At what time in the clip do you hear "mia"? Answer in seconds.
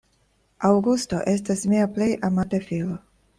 1.75-1.91